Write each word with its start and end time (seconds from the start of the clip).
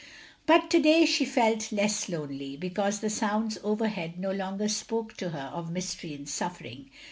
But 0.47 0.71
to 0.71 0.79
day 0.81 1.05
she 1.05 1.25
felt 1.25 1.71
less 1.71 2.09
lonely, 2.09 2.57
because 2.57 3.01
the 3.01 3.09
sounds 3.11 3.59
overhead 3.63 4.17
no 4.17 4.31
longer 4.31 4.67
spoke 4.67 5.15
to 5.17 5.29
her 5.29 5.49
of 5.53 5.71
mystery 5.71 6.15
and 6.15 6.27
suffering. 6.27 6.89